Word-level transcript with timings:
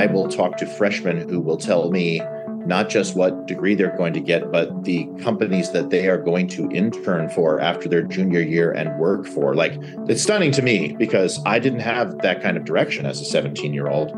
I 0.00 0.06
will 0.06 0.28
talk 0.28 0.56
to 0.56 0.66
freshmen 0.66 1.28
who 1.28 1.42
will 1.42 1.58
tell 1.58 1.90
me 1.90 2.22
not 2.64 2.88
just 2.88 3.14
what 3.14 3.46
degree 3.46 3.74
they're 3.74 3.94
going 3.98 4.14
to 4.14 4.20
get, 4.20 4.50
but 4.50 4.84
the 4.84 5.06
companies 5.20 5.72
that 5.72 5.90
they 5.90 6.08
are 6.08 6.16
going 6.16 6.48
to 6.48 6.70
intern 6.70 7.28
for 7.28 7.60
after 7.60 7.86
their 7.86 8.04
junior 8.04 8.40
year 8.40 8.72
and 8.72 8.98
work 8.98 9.26
for. 9.26 9.54
Like, 9.54 9.74
it's 10.08 10.22
stunning 10.22 10.52
to 10.52 10.62
me 10.62 10.94
because 10.94 11.38
I 11.44 11.58
didn't 11.58 11.80
have 11.80 12.16
that 12.22 12.40
kind 12.40 12.56
of 12.56 12.64
direction 12.64 13.04
as 13.04 13.20
a 13.20 13.26
17 13.26 13.74
year 13.74 13.88
old. 13.88 14.12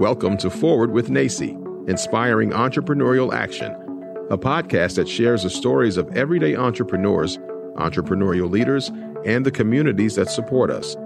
Welcome 0.00 0.36
to 0.38 0.50
Forward 0.50 0.90
with 0.90 1.08
NACCE, 1.08 1.88
Inspiring 1.88 2.50
Entrepreneurial 2.50 3.32
Action, 3.32 3.70
a 4.28 4.36
podcast 4.36 4.96
that 4.96 5.08
shares 5.08 5.44
the 5.44 5.50
stories 5.50 5.96
of 5.96 6.16
everyday 6.16 6.56
entrepreneurs, 6.56 7.38
entrepreneurial 7.76 8.50
leaders, 8.50 8.90
and 9.24 9.46
the 9.46 9.52
communities 9.52 10.16
that 10.16 10.30
support 10.30 10.72
us. 10.72 10.96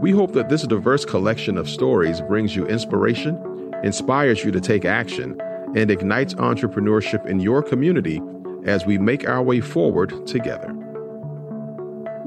We 0.00 0.12
hope 0.12 0.32
that 0.32 0.48
this 0.48 0.62
diverse 0.62 1.04
collection 1.04 1.58
of 1.58 1.68
stories 1.68 2.22
brings 2.22 2.56
you 2.56 2.66
inspiration, 2.66 3.74
inspires 3.84 4.42
you 4.42 4.50
to 4.50 4.60
take 4.60 4.86
action, 4.86 5.38
and 5.76 5.90
ignites 5.90 6.32
entrepreneurship 6.34 7.26
in 7.26 7.38
your 7.38 7.62
community 7.62 8.22
as 8.64 8.86
we 8.86 8.96
make 8.96 9.28
our 9.28 9.42
way 9.42 9.60
forward 9.60 10.26
together. 10.26 10.74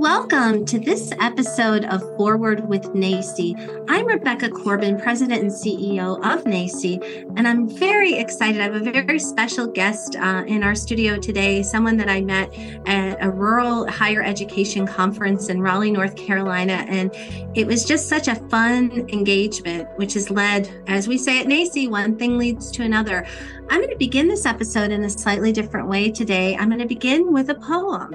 Welcome 0.03 0.65
to 0.65 0.79
this 0.79 1.13
episode 1.21 1.85
of 1.85 2.01
Forward 2.17 2.67
with 2.67 2.81
NACCE. 2.93 3.85
I'm 3.87 4.05
Rebecca 4.05 4.49
Corbin, 4.49 4.99
President 4.99 5.41
and 5.41 5.49
CEO 5.49 6.17
of 6.17 6.43
NACCE, 6.43 7.01
and 7.37 7.47
I'm 7.47 7.69
very 7.69 8.15
excited. 8.15 8.59
I 8.59 8.65
have 8.65 8.75
a 8.75 8.91
very 8.91 9.17
special 9.17 9.65
guest 9.65 10.17
uh, 10.17 10.43
in 10.45 10.61
our 10.61 10.75
studio 10.75 11.17
today, 11.17 11.63
someone 11.63 11.95
that 11.95 12.09
I 12.09 12.19
met 12.19 12.53
at 12.85 13.23
a 13.23 13.31
rural 13.31 13.89
higher 13.89 14.21
education 14.21 14.85
conference 14.85 15.47
in 15.47 15.61
Raleigh, 15.61 15.91
North 15.91 16.17
Carolina. 16.17 16.85
And 16.89 17.09
it 17.55 17.65
was 17.65 17.85
just 17.85 18.09
such 18.09 18.27
a 18.27 18.35
fun 18.49 19.07
engagement, 19.13 19.87
which 19.95 20.15
has 20.15 20.29
led, 20.29 20.83
as 20.85 21.07
we 21.07 21.17
say 21.17 21.39
at 21.39 21.47
NACCE, 21.47 21.89
one 21.89 22.17
thing 22.17 22.37
leads 22.37 22.71
to 22.71 22.83
another. 22.83 23.25
I'm 23.69 23.79
going 23.79 23.89
to 23.89 23.97
begin 23.97 24.27
this 24.27 24.45
episode 24.45 24.91
in 24.91 25.05
a 25.05 25.09
slightly 25.09 25.53
different 25.53 25.87
way 25.87 26.11
today. 26.11 26.57
I'm 26.57 26.67
going 26.67 26.81
to 26.81 26.85
begin 26.85 27.31
with 27.31 27.49
a 27.49 27.55
poem. 27.55 28.13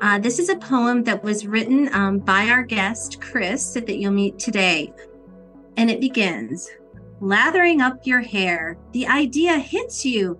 Uh, 0.00 0.18
this 0.18 0.38
is 0.38 0.48
a 0.48 0.56
poem 0.56 1.04
that 1.04 1.22
was 1.22 1.46
written 1.46 1.92
um, 1.94 2.18
by 2.18 2.48
our 2.48 2.62
guest, 2.62 3.20
Chris, 3.20 3.74
that 3.74 3.96
you'll 3.96 4.12
meet 4.12 4.38
today. 4.38 4.92
And 5.76 5.90
it 5.90 6.00
begins 6.00 6.68
Lathering 7.20 7.80
up 7.80 8.06
your 8.06 8.20
hair, 8.20 8.76
the 8.92 9.06
idea 9.06 9.56
hits 9.58 10.04
you, 10.04 10.38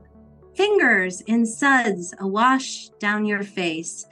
fingers 0.55 1.21
in 1.23 1.47
suds 1.47 2.13
awash 2.19 2.89
down 2.99 3.25
your 3.25 3.43
face. 3.43 4.07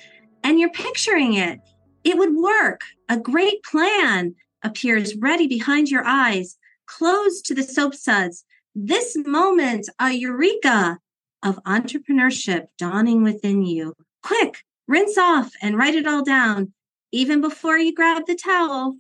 And 0.45 0.59
you're 0.59 0.71
picturing 0.71 1.35
it. 1.35 1.61
It 2.05 2.17
would 2.17 2.35
work. 2.35 2.81
A 3.09 3.19
great 3.19 3.63
plan 3.63 4.35
appears 4.63 5.17
ready 5.17 5.47
behind 5.47 5.89
your 5.89 6.05
eyes, 6.05 6.57
close 6.87 7.43
to 7.43 7.55
the 7.55 7.63
soap 7.63 7.95
suds 7.95 8.45
this 8.75 9.17
moment, 9.19 9.89
a 9.99 10.13
eureka 10.13 10.99
of 11.43 11.63
entrepreneurship 11.65 12.69
dawning 12.79 13.23
within 13.23 13.63
you. 13.63 13.95
Quick, 14.23 14.65
rinse 14.93 15.17
off 15.17 15.53
and 15.63 15.79
write 15.79 15.95
it 15.95 16.07
all 16.07 16.23
down, 16.23 16.73
even 17.13 17.41
before 17.41 17.79
you 17.79 17.95
grab 17.95 18.27
the 18.27 18.35
towel. 18.35 18.97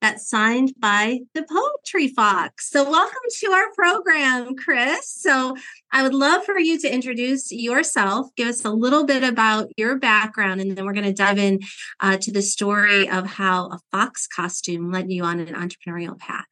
That's 0.00 0.26
signed 0.26 0.72
by 0.78 1.18
the 1.34 1.42
Poetry 1.42 2.08
Fox. 2.08 2.70
So, 2.70 2.90
welcome 2.90 3.20
to 3.40 3.52
our 3.52 3.70
program, 3.74 4.56
Chris. 4.56 5.10
So, 5.10 5.56
I 5.92 6.02
would 6.02 6.14
love 6.14 6.46
for 6.46 6.58
you 6.58 6.78
to 6.78 6.90
introduce 6.90 7.52
yourself, 7.52 8.28
give 8.34 8.48
us 8.48 8.64
a 8.64 8.70
little 8.70 9.04
bit 9.04 9.22
about 9.22 9.68
your 9.76 9.98
background, 9.98 10.62
and 10.62 10.74
then 10.74 10.86
we're 10.86 10.94
going 10.94 11.04
to 11.04 11.12
dive 11.12 11.38
in 11.38 11.60
uh, 12.00 12.16
to 12.16 12.32
the 12.32 12.40
story 12.40 13.10
of 13.10 13.26
how 13.26 13.66
a 13.66 13.78
fox 13.92 14.26
costume 14.26 14.90
led 14.90 15.12
you 15.12 15.22
on 15.22 15.38
an 15.38 15.54
entrepreneurial 15.54 16.18
path. 16.18 16.46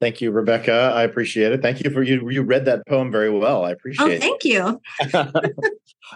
Thank 0.00 0.22
you, 0.22 0.30
Rebecca. 0.30 0.92
I 0.94 1.02
appreciate 1.02 1.52
it. 1.52 1.60
Thank 1.60 1.84
you 1.84 1.90
for 1.90 2.02
you. 2.02 2.30
You 2.30 2.42
read 2.42 2.64
that 2.64 2.86
poem 2.86 3.12
very 3.12 3.30
well. 3.30 3.64
I 3.66 3.70
appreciate. 3.70 4.16
Oh, 4.16 4.18
thank 4.18 4.44
you. 4.44 4.80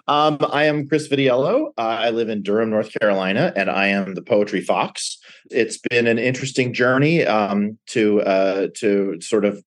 um, 0.09 0.39
I 0.51 0.65
am 0.65 0.89
Chris 0.89 1.07
Vitiello. 1.07 1.69
Uh, 1.77 1.81
I 1.81 2.09
live 2.09 2.31
in 2.31 2.43
Durham, 2.43 2.71
North 2.71 2.91
Carolina, 2.99 3.53
and 3.55 3.69
I 3.69 3.89
am 3.89 4.15
the 4.15 4.23
Poetry 4.23 4.63
Fox. 4.63 5.19
It's 5.51 5.79
been 5.91 6.07
an 6.07 6.19
interesting 6.19 6.73
journey 6.73 7.27
um, 7.27 7.79
to 7.89 8.23
uh, 8.23 8.69
to 8.77 9.21
sort 9.21 9.45
of 9.45 9.63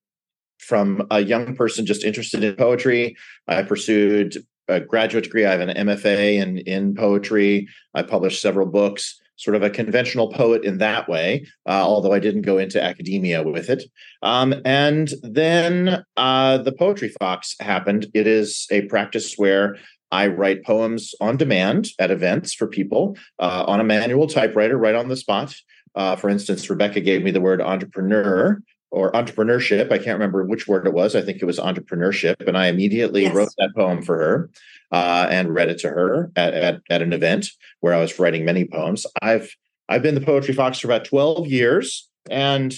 from 0.58 1.06
a 1.12 1.20
young 1.20 1.56
person 1.56 1.86
just 1.86 2.04
interested 2.04 2.44
in 2.44 2.56
poetry. 2.56 3.16
I 3.48 3.62
pursued 3.62 4.36
a 4.68 4.80
graduate 4.80 5.26
degree. 5.26 5.46
I 5.46 5.52
have 5.52 5.62
an 5.62 5.88
MFA 5.88 6.42
in 6.42 6.58
in 6.58 6.96
poetry. 6.96 7.68
I 7.94 8.02
published 8.02 8.42
several 8.42 8.66
books 8.66 9.22
sort 9.38 9.56
of 9.56 9.64
a 9.64 9.70
conventional 9.70 10.32
poet 10.32 10.64
in 10.64 10.80
that 10.80 11.08
way, 11.08 11.46
uh, 11.66 11.84
although 11.84 12.12
I 12.12 12.20
didn't 12.20 12.42
go 12.42 12.58
into 12.58 12.84
academia 12.84 13.44
with 13.44 13.70
it. 13.70 13.84
Um, 14.22 14.54
and 14.66 15.14
then 15.24 16.04
uh, 16.18 16.58
the 16.58 16.72
Poetry 16.72 17.14
Fox 17.20 17.56
happened. 17.60 18.08
It 18.14 18.28
is 18.28 18.68
a 18.72 18.82
practice 18.84 19.36
where 19.36 19.78
I 20.12 20.28
write 20.28 20.64
poems 20.64 21.14
on 21.20 21.38
demand 21.38 21.90
at 22.00 22.12
events 22.12 22.54
for 22.54 22.68
people 22.68 23.18
uh, 23.40 23.66
on 23.68 23.80
a 23.80 23.84
manual 23.84 24.28
typewriter 24.28 24.78
right 24.78 24.96
on 24.96 25.10
the 25.10 25.18
spot. 25.18 25.56
Uh, 25.96 26.16
for 26.16 26.30
instance, 26.30 26.70
Rebecca 26.70 27.02
gave 27.02 27.24
me 27.24 27.32
the 27.32 27.42
word 27.42 27.62
entrepreneur 27.62 28.62
or 28.92 29.12
entrepreneurship. 29.12 29.92
I 29.92 29.98
can't 29.98 30.18
remember 30.18 30.44
which 30.44 30.68
word 30.68 30.88
it 30.88 30.94
was. 30.94 31.16
I 31.16 31.22
think 31.22 31.42
it 31.42 31.46
was 31.46 31.60
entrepreneurship. 31.60 32.48
And 32.48 32.58
I 32.58 32.68
immediately 32.68 33.24
yes. 33.24 33.36
wrote 33.36 33.50
that 33.58 33.76
poem 33.76 34.02
for 34.02 34.18
her 34.18 34.50
uh, 34.92 35.28
and 35.30 35.54
read 35.54 35.70
it 35.70 35.80
to 35.80 35.90
her 35.90 36.32
at, 36.36 36.54
at, 36.54 36.82
at 36.90 37.02
an 37.02 37.14
event 37.14 37.48
where 37.82 37.94
I 37.94 38.00
was 38.00 38.18
writing 38.18 38.46
many 38.46 38.66
poems. 38.66 39.06
I've 39.22 39.56
I've 39.90 40.02
been 40.02 40.16
the 40.16 40.22
Poetry 40.22 40.54
Fox 40.54 40.80
for 40.80 40.88
about 40.88 41.06
12 41.06 41.48
years. 41.48 42.10
And 42.30 42.76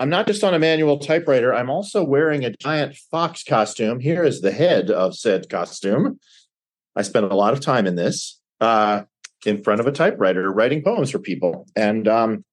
I'm 0.00 0.10
not 0.10 0.26
just 0.26 0.42
on 0.42 0.54
a 0.54 0.58
manual 0.58 0.98
typewriter, 0.98 1.54
I'm 1.54 1.70
also 1.70 2.02
wearing 2.02 2.44
a 2.44 2.50
giant 2.50 2.96
fox 2.96 3.44
costume. 3.44 4.00
Here 4.00 4.24
is 4.24 4.40
the 4.40 4.50
head 4.50 4.90
of 4.90 5.14
said 5.14 5.48
costume. 5.48 6.18
I 6.96 7.02
spent 7.02 7.30
a 7.30 7.36
lot 7.36 7.52
of 7.52 7.60
time 7.60 7.86
in 7.86 7.94
this 7.94 8.40
uh, 8.60 9.02
in 9.46 9.62
front 9.62 9.80
of 9.80 9.86
a 9.86 9.92
typewriter 9.92 10.50
writing 10.50 10.82
poems 10.82 11.10
for 11.10 11.20
people. 11.20 11.66
And 11.76 12.08
um, 12.08 12.44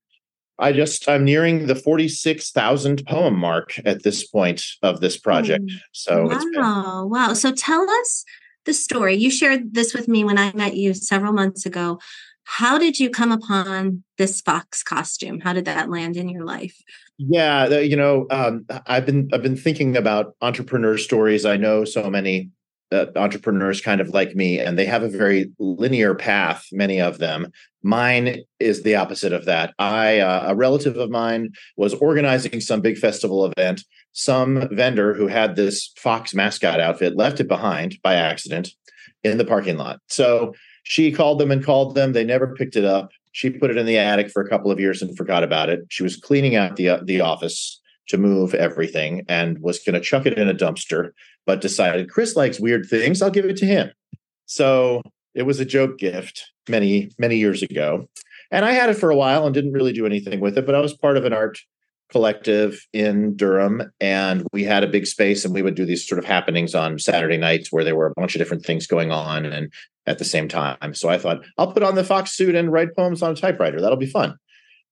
I 0.59 0.73
just 0.73 1.07
I'm 1.07 1.23
nearing 1.23 1.67
the 1.67 1.75
46,000 1.75 3.05
poem 3.07 3.35
mark 3.35 3.79
at 3.85 4.03
this 4.03 4.27
point 4.27 4.63
of 4.83 4.99
this 4.99 5.17
project. 5.17 5.65
Mm. 5.65 5.79
So 5.93 6.23
wow, 6.25 6.39
been- 6.39 7.09
wow. 7.09 7.33
So 7.33 7.51
tell 7.51 7.89
us 7.89 8.25
the 8.65 8.73
story. 8.73 9.15
You 9.15 9.31
shared 9.31 9.73
this 9.73 9.93
with 9.93 10.07
me 10.07 10.23
when 10.23 10.37
I 10.37 10.51
met 10.53 10.75
you 10.75 10.93
several 10.93 11.33
months 11.33 11.65
ago. 11.65 11.99
How 12.43 12.77
did 12.77 12.99
you 12.99 13.09
come 13.09 13.31
upon 13.31 14.03
this 14.17 14.41
fox 14.41 14.81
costume? 14.81 15.39
How 15.39 15.53
did 15.53 15.65
that 15.65 15.89
land 15.89 16.17
in 16.17 16.27
your 16.27 16.43
life? 16.43 16.81
Yeah, 17.19 17.67
you 17.79 17.95
know, 17.95 18.25
um, 18.31 18.65
I've 18.87 19.05
been 19.05 19.29
I've 19.31 19.43
been 19.43 19.57
thinking 19.57 19.95
about 19.95 20.35
entrepreneur 20.41 20.97
stories. 20.97 21.45
I 21.45 21.57
know 21.57 21.85
so 21.85 22.09
many 22.09 22.49
uh, 22.91 23.05
entrepreneurs 23.15 23.81
kind 23.81 24.01
of 24.01 24.09
like 24.09 24.35
me, 24.35 24.59
and 24.59 24.77
they 24.77 24.85
have 24.85 25.03
a 25.03 25.09
very 25.09 25.51
linear 25.59 26.15
path, 26.15 26.67
many 26.71 26.99
of 26.99 27.19
them. 27.19 27.51
Mine 27.83 28.41
is 28.59 28.83
the 28.83 28.95
opposite 28.95 29.31
of 29.31 29.45
that. 29.45 29.73
I, 29.79 30.19
uh, 30.19 30.51
a 30.51 30.55
relative 30.55 30.97
of 30.97 31.09
mine, 31.09 31.51
was 31.77 31.93
organizing 31.95 32.59
some 32.59 32.81
big 32.81 32.97
festival 32.97 33.45
event. 33.45 33.83
Some 34.11 34.67
vendor 34.71 35.13
who 35.13 35.27
had 35.27 35.55
this 35.55 35.91
Fox 35.97 36.33
mascot 36.33 36.79
outfit 36.79 37.15
left 37.15 37.39
it 37.39 37.47
behind 37.47 37.97
by 38.01 38.15
accident 38.15 38.69
in 39.23 39.37
the 39.37 39.45
parking 39.45 39.77
lot. 39.77 39.99
So 40.07 40.53
she 40.83 41.11
called 41.11 41.39
them 41.39 41.51
and 41.51 41.63
called 41.63 41.95
them. 41.95 42.13
They 42.13 42.23
never 42.23 42.53
picked 42.53 42.75
it 42.75 42.85
up. 42.85 43.11
She 43.31 43.49
put 43.51 43.69
it 43.69 43.77
in 43.77 43.85
the 43.85 43.97
attic 43.97 44.29
for 44.31 44.41
a 44.41 44.49
couple 44.49 44.71
of 44.71 44.79
years 44.79 45.01
and 45.01 45.15
forgot 45.15 45.43
about 45.43 45.69
it. 45.69 45.81
She 45.89 46.03
was 46.03 46.17
cleaning 46.17 46.55
out 46.55 46.75
the 46.75 46.89
uh, 46.89 46.99
the 47.03 47.21
office 47.21 47.79
to 48.09 48.17
move 48.17 48.55
everything 48.55 49.23
and 49.29 49.59
was 49.59 49.79
going 49.79 49.93
to 49.93 50.01
chuck 50.01 50.25
it 50.25 50.37
in 50.37 50.49
a 50.49 50.53
dumpster 50.53 51.11
but 51.49 51.61
decided 51.61 52.11
Chris 52.11 52.35
likes 52.35 52.59
weird 52.59 52.85
things. 52.85 53.23
I'll 53.23 53.31
give 53.31 53.45
it 53.45 53.57
to 53.57 53.65
him. 53.65 53.89
So 54.45 55.01
it 55.33 55.47
was 55.47 55.59
a 55.59 55.65
joke 55.65 55.97
gift 55.97 56.45
many, 56.67 57.09
many 57.17 57.37
years 57.37 57.63
ago. 57.63 58.07
And 58.51 58.63
I 58.63 58.73
had 58.73 58.91
it 58.91 58.99
for 58.99 59.09
a 59.09 59.15
while 59.15 59.47
and 59.47 59.53
didn't 59.55 59.73
really 59.73 59.91
do 59.91 60.05
anything 60.05 60.41
with 60.41 60.59
it, 60.59 60.67
but 60.67 60.75
I 60.75 60.79
was 60.79 60.93
part 60.93 61.17
of 61.17 61.25
an 61.25 61.33
art 61.33 61.57
collective 62.11 62.85
in 62.93 63.35
Durham 63.35 63.81
and 63.99 64.45
we 64.53 64.63
had 64.63 64.83
a 64.83 64.87
big 64.87 65.07
space 65.07 65.43
and 65.43 65.51
we 65.51 65.63
would 65.63 65.73
do 65.73 65.85
these 65.85 66.07
sort 66.07 66.19
of 66.19 66.25
happenings 66.25 66.75
on 66.75 66.99
Saturday 66.99 67.37
nights 67.37 67.71
where 67.71 67.83
there 67.83 67.95
were 67.95 68.05
a 68.05 68.13
bunch 68.13 68.35
of 68.35 68.39
different 68.39 68.63
things 68.63 68.85
going 68.85 69.11
on 69.11 69.43
and 69.43 69.73
at 70.05 70.19
the 70.19 70.25
same 70.25 70.47
time. 70.47 70.93
So 70.93 71.09
I 71.09 71.17
thought 71.17 71.43
I'll 71.57 71.73
put 71.73 71.81
on 71.81 71.95
the 71.95 72.03
fox 72.03 72.33
suit 72.33 72.53
and 72.53 72.71
write 72.71 72.95
poems 72.95 73.23
on 73.23 73.31
a 73.31 73.35
typewriter. 73.35 73.81
That'll 73.81 73.97
be 73.97 74.05
fun. 74.05 74.35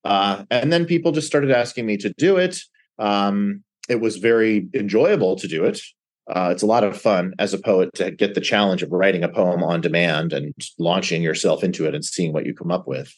Uh, 0.04 0.46
and 0.50 0.74
then 0.74 0.88
people 0.88 1.12
just 1.12 1.28
started 1.28 1.52
asking 1.52 1.86
me 1.86 1.98
to 1.98 2.12
do 2.18 2.38
it. 2.38 2.58
Um, 2.98 3.64
it 3.90 4.02
was 4.02 4.18
very 4.18 4.68
enjoyable 4.74 5.36
to 5.36 5.48
do 5.48 5.64
it. 5.64 5.80
Uh, 6.30 6.50
it's 6.52 6.64
a 6.64 6.68
lot 6.68 6.84
of 6.84 7.00
fun 7.00 7.34
as 7.40 7.54
a 7.54 7.58
poet 7.58 7.94
to 7.94 8.12
get 8.12 8.34
the 8.34 8.42
challenge 8.42 8.84
of 8.84 8.92
writing 8.92 9.24
a 9.24 9.30
poem 9.30 9.64
on 9.64 9.80
demand 9.80 10.34
and 10.34 10.54
launching 10.78 11.22
yourself 11.22 11.64
into 11.64 11.86
it 11.86 11.96
and 11.96 12.04
seeing 12.04 12.34
what 12.34 12.46
you 12.46 12.54
come 12.54 12.72
up 12.72 12.88
with. 12.88 13.14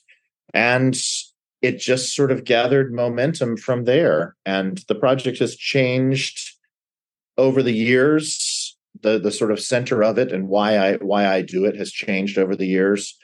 And 0.53 0.99
it 1.61 1.79
just 1.79 2.15
sort 2.15 2.31
of 2.31 2.43
gathered 2.43 2.93
momentum 2.93 3.57
from 3.57 3.85
there. 3.85 4.35
And 4.45 4.83
the 4.87 4.95
project 4.95 5.39
has 5.39 5.55
changed 5.55 6.55
over 7.37 7.63
the 7.63 7.73
years. 7.73 8.77
The 9.01 9.19
the 9.19 9.31
sort 9.31 9.51
of 9.51 9.61
center 9.61 10.03
of 10.03 10.17
it 10.17 10.31
and 10.31 10.49
why 10.49 10.77
I 10.77 10.95
why 10.95 11.27
I 11.27 11.41
do 11.41 11.65
it 11.65 11.75
has 11.77 11.91
changed 11.91 12.37
over 12.37 12.55
the 12.55 12.67
years. 12.67 13.17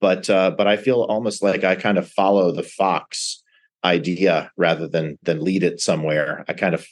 But 0.00 0.28
uh, 0.28 0.50
but 0.50 0.66
I 0.66 0.76
feel 0.76 1.02
almost 1.02 1.42
like 1.42 1.64
I 1.64 1.74
kind 1.74 1.96
of 1.96 2.08
follow 2.08 2.52
the 2.52 2.62
fox 2.62 3.42
idea 3.84 4.50
rather 4.56 4.88
than 4.88 5.18
than 5.22 5.42
lead 5.42 5.62
it 5.62 5.80
somewhere. 5.80 6.44
I 6.48 6.52
kind 6.52 6.74
of 6.74 6.86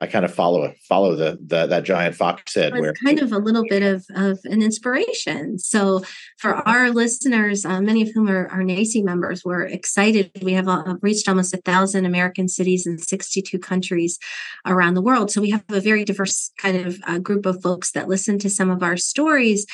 I 0.00 0.06
kind 0.06 0.26
of 0.26 0.34
follow 0.34 0.74
follow 0.86 1.16
the, 1.16 1.38
the 1.44 1.66
that 1.66 1.84
giant 1.84 2.14
fox 2.16 2.54
head. 2.54 2.72
It's 2.74 2.80
where 2.80 2.92
kind 3.04 3.18
of 3.20 3.32
a 3.32 3.38
little 3.38 3.64
bit 3.66 3.82
of, 3.82 4.04
of 4.14 4.38
an 4.44 4.60
inspiration. 4.62 5.58
So 5.58 6.02
for 6.36 6.54
our 6.68 6.90
listeners, 6.90 7.64
uh, 7.64 7.80
many 7.80 8.02
of 8.02 8.10
whom 8.14 8.28
are, 8.28 8.46
are 8.48 8.62
NACCE 8.62 9.02
members, 9.02 9.42
we're 9.42 9.62
excited. 9.62 10.30
We 10.42 10.52
have 10.52 10.68
uh, 10.68 10.96
reached 11.00 11.28
almost 11.28 11.54
a 11.54 11.58
thousand 11.58 12.04
American 12.04 12.48
cities 12.48 12.86
in 12.86 12.98
62 12.98 13.58
countries 13.58 14.18
around 14.66 14.94
the 14.94 15.02
world. 15.02 15.30
So 15.30 15.40
we 15.40 15.50
have 15.50 15.64
a 15.70 15.80
very 15.80 16.04
diverse 16.04 16.50
kind 16.58 16.86
of 16.86 17.00
uh, 17.06 17.18
group 17.18 17.46
of 17.46 17.62
folks 17.62 17.92
that 17.92 18.06
listen 18.06 18.38
to 18.40 18.50
some 18.50 18.70
of 18.70 18.82
our 18.82 18.98
stories. 18.98 19.64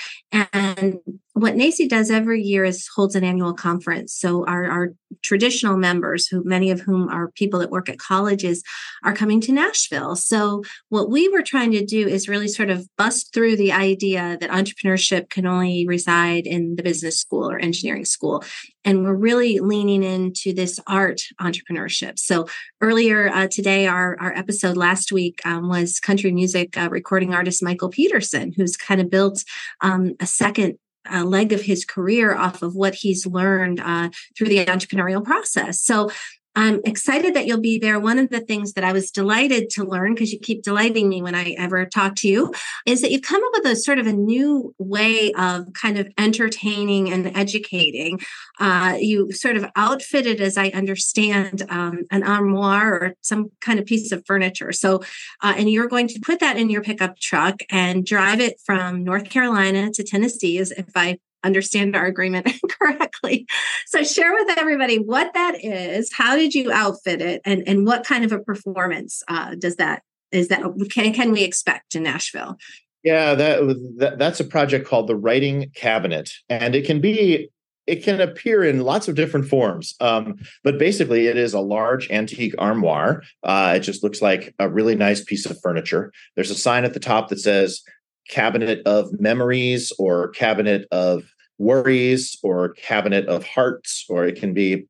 And 0.40 0.98
what 1.34 1.54
NACCE 1.54 1.88
does 1.88 2.10
every 2.10 2.42
year 2.42 2.64
is 2.64 2.86
holds 2.94 3.14
an 3.14 3.24
annual 3.24 3.54
conference. 3.54 4.12
So 4.14 4.44
our, 4.46 4.66
our 4.70 4.88
traditional 5.22 5.78
members, 5.78 6.26
who 6.26 6.44
many 6.44 6.70
of 6.70 6.80
whom 6.80 7.08
are 7.08 7.30
people 7.30 7.60
that 7.60 7.70
work 7.70 7.88
at 7.88 7.98
colleges, 7.98 8.62
are 9.02 9.14
coming 9.14 9.40
to 9.42 9.52
Nashville. 9.52 10.14
So 10.14 10.62
what 10.90 11.08
we 11.10 11.28
were 11.30 11.42
trying 11.42 11.72
to 11.72 11.84
do 11.84 12.06
is 12.06 12.28
really 12.28 12.48
sort 12.48 12.68
of 12.68 12.86
bust 12.98 13.32
through 13.32 13.56
the 13.56 13.72
idea 13.72 14.36
that 14.40 14.50
entrepreneurship 14.50 15.30
can 15.30 15.46
only 15.46 15.86
reside 15.86 16.46
in 16.46 16.76
the 16.76 16.82
business 16.82 17.18
school 17.18 17.50
or 17.50 17.58
engineering 17.58 18.04
school. 18.04 18.44
And 18.84 19.04
we're 19.04 19.14
really 19.14 19.58
leaning 19.60 20.02
into 20.02 20.52
this 20.52 20.80
art 20.86 21.22
entrepreneurship. 21.40 22.18
So 22.18 22.46
earlier 22.80 23.28
uh, 23.28 23.46
today, 23.50 23.86
our, 23.86 24.16
our 24.20 24.32
episode 24.34 24.76
last 24.76 25.12
week 25.12 25.40
um, 25.46 25.68
was 25.68 26.00
country 26.00 26.32
music 26.32 26.76
uh, 26.76 26.88
recording 26.90 27.32
artist 27.32 27.62
Michael 27.62 27.88
Peterson, 27.88 28.52
who's 28.56 28.76
kind 28.76 29.00
of 29.00 29.08
built 29.08 29.44
um, 29.80 30.14
a 30.20 30.26
second 30.26 30.78
a 31.10 31.24
leg 31.24 31.52
of 31.52 31.62
his 31.62 31.84
career 31.84 32.34
off 32.34 32.62
of 32.62 32.74
what 32.74 32.94
he's 32.94 33.26
learned 33.26 33.80
uh, 33.80 34.10
through 34.36 34.48
the 34.48 34.64
entrepreneurial 34.64 35.24
process. 35.24 35.82
So 35.82 36.10
I'm 36.54 36.80
excited 36.84 37.34
that 37.34 37.46
you'll 37.46 37.60
be 37.60 37.78
there. 37.78 37.98
One 37.98 38.18
of 38.18 38.28
the 38.28 38.40
things 38.40 38.74
that 38.74 38.84
I 38.84 38.92
was 38.92 39.10
delighted 39.10 39.70
to 39.70 39.84
learn, 39.84 40.14
because 40.14 40.32
you 40.32 40.38
keep 40.38 40.62
delighting 40.62 41.08
me 41.08 41.22
when 41.22 41.34
I 41.34 41.54
ever 41.58 41.86
talk 41.86 42.14
to 42.16 42.28
you, 42.28 42.52
is 42.84 43.00
that 43.00 43.10
you've 43.10 43.22
come 43.22 43.42
up 43.42 43.52
with 43.54 43.72
a 43.72 43.76
sort 43.76 43.98
of 43.98 44.06
a 44.06 44.12
new 44.12 44.74
way 44.78 45.32
of 45.32 45.72
kind 45.72 45.98
of 45.98 46.08
entertaining 46.18 47.10
and 47.10 47.34
educating. 47.34 48.20
Uh, 48.60 48.96
you 49.00 49.32
sort 49.32 49.56
of 49.56 49.64
outfitted, 49.76 50.40
as 50.40 50.58
I 50.58 50.68
understand, 50.68 51.62
um, 51.70 52.04
an 52.10 52.22
armoire 52.22 52.94
or 52.94 53.14
some 53.22 53.50
kind 53.60 53.78
of 53.78 53.86
piece 53.86 54.12
of 54.12 54.22
furniture. 54.26 54.72
So, 54.72 55.02
uh, 55.42 55.54
and 55.56 55.70
you're 55.70 55.88
going 55.88 56.08
to 56.08 56.20
put 56.20 56.40
that 56.40 56.58
in 56.58 56.68
your 56.68 56.82
pickup 56.82 57.18
truck 57.18 57.60
and 57.70 58.04
drive 58.04 58.40
it 58.40 58.60
from 58.64 59.04
North 59.04 59.30
Carolina 59.30 59.90
to 59.92 60.04
Tennessee, 60.04 60.58
as 60.58 60.70
if 60.72 60.90
I 60.94 61.18
understand 61.44 61.96
our 61.96 62.06
agreement 62.06 62.48
correctly. 62.68 63.46
So 63.86 64.02
share 64.02 64.32
with 64.32 64.58
everybody 64.58 64.98
what 64.98 65.34
that 65.34 65.64
is. 65.64 66.12
How 66.12 66.36
did 66.36 66.54
you 66.54 66.72
outfit 66.72 67.20
it, 67.20 67.42
and 67.44 67.62
and 67.66 67.86
what 67.86 68.04
kind 68.04 68.24
of 68.24 68.32
a 68.32 68.38
performance 68.38 69.22
uh, 69.28 69.54
does 69.54 69.76
that 69.76 70.02
is 70.30 70.48
that 70.48 70.62
can 70.90 71.12
can 71.12 71.32
we 71.32 71.44
expect 71.44 71.94
in 71.94 72.04
Nashville? 72.04 72.56
Yeah, 73.02 73.34
that, 73.34 73.96
that 73.98 74.18
that's 74.18 74.40
a 74.40 74.44
project 74.44 74.86
called 74.86 75.08
the 75.08 75.16
Writing 75.16 75.70
Cabinet, 75.74 76.30
and 76.48 76.74
it 76.74 76.86
can 76.86 77.00
be 77.00 77.50
it 77.86 78.04
can 78.04 78.20
appear 78.20 78.62
in 78.62 78.80
lots 78.82 79.08
of 79.08 79.16
different 79.16 79.48
forms. 79.48 79.94
Um, 80.00 80.36
but 80.62 80.78
basically, 80.78 81.26
it 81.26 81.36
is 81.36 81.52
a 81.52 81.60
large 81.60 82.10
antique 82.10 82.54
armoire. 82.58 83.22
Uh, 83.42 83.74
it 83.76 83.80
just 83.80 84.04
looks 84.04 84.22
like 84.22 84.54
a 84.58 84.68
really 84.68 84.94
nice 84.94 85.22
piece 85.22 85.46
of 85.46 85.60
furniture. 85.60 86.12
There's 86.36 86.50
a 86.50 86.54
sign 86.54 86.84
at 86.84 86.94
the 86.94 87.00
top 87.00 87.28
that 87.28 87.40
says 87.40 87.82
cabinet 88.28 88.82
of 88.86 89.18
memories 89.20 89.92
or 89.98 90.28
cabinet 90.30 90.86
of 90.90 91.24
worries 91.58 92.38
or 92.42 92.70
cabinet 92.70 93.26
of 93.26 93.44
hearts 93.44 94.04
or 94.08 94.26
it 94.26 94.36
can 94.36 94.52
be 94.52 94.86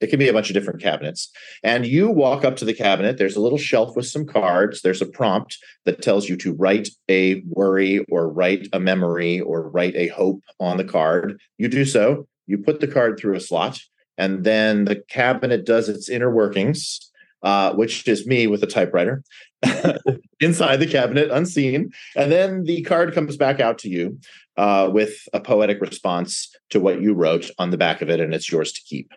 it 0.00 0.10
can 0.10 0.18
be 0.18 0.28
a 0.28 0.32
bunch 0.32 0.50
of 0.50 0.54
different 0.54 0.82
cabinets. 0.82 1.30
And 1.62 1.86
you 1.86 2.10
walk 2.10 2.44
up 2.44 2.56
to 2.56 2.64
the 2.64 2.74
cabinet 2.74 3.16
there's 3.16 3.36
a 3.36 3.40
little 3.40 3.58
shelf 3.58 3.96
with 3.96 4.06
some 4.06 4.26
cards 4.26 4.82
there's 4.82 5.02
a 5.02 5.06
prompt 5.06 5.58
that 5.84 6.02
tells 6.02 6.28
you 6.28 6.36
to 6.38 6.54
write 6.54 6.88
a 7.08 7.42
worry 7.48 8.04
or 8.10 8.28
write 8.28 8.68
a 8.72 8.80
memory 8.80 9.40
or 9.40 9.68
write 9.68 9.94
a 9.96 10.08
hope 10.08 10.42
on 10.60 10.76
the 10.76 10.84
card. 10.84 11.40
You 11.58 11.68
do 11.68 11.84
so 11.84 12.26
you 12.46 12.58
put 12.58 12.80
the 12.80 12.88
card 12.88 13.18
through 13.18 13.36
a 13.36 13.40
slot 13.40 13.80
and 14.18 14.44
then 14.44 14.84
the 14.84 14.96
cabinet 14.96 15.64
does 15.64 15.88
its 15.88 16.08
inner 16.08 16.30
workings 16.30 17.10
uh, 17.44 17.74
which 17.74 18.08
is 18.08 18.26
me 18.26 18.46
with 18.46 18.62
a 18.62 18.66
typewriter 18.66 19.22
inside 20.40 20.76
the 20.76 20.86
cabinet, 20.86 21.30
unseen. 21.30 21.92
And 22.16 22.32
then 22.32 22.64
the 22.64 22.82
card 22.82 23.14
comes 23.14 23.36
back 23.36 23.60
out 23.60 23.78
to 23.78 23.88
you 23.88 24.18
uh, 24.56 24.88
with 24.90 25.28
a 25.32 25.40
poetic 25.40 25.80
response 25.80 26.50
to 26.70 26.80
what 26.80 27.02
you 27.02 27.12
wrote 27.12 27.50
on 27.58 27.70
the 27.70 27.76
back 27.76 28.00
of 28.02 28.08
it, 28.08 28.18
and 28.18 28.34
it's 28.34 28.50
yours 28.50 28.72
to 28.72 28.80
keep. 28.82 29.12